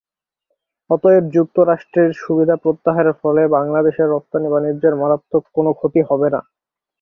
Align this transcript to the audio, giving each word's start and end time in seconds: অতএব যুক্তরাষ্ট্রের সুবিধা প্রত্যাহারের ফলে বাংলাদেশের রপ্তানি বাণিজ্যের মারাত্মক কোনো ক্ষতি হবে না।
অতএব 0.89 1.23
যুক্তরাষ্ট্রের 1.35 2.09
সুবিধা 2.21 2.55
প্রত্যাহারের 2.63 3.15
ফলে 3.21 3.41
বাংলাদেশের 3.55 4.07
রপ্তানি 4.09 4.47
বাণিজ্যের 4.49 4.93
মারাত্মক 4.95 5.43
কোনো 5.55 5.71
ক্ষতি 5.79 6.01
হবে 6.09 6.27
না। 6.33 6.41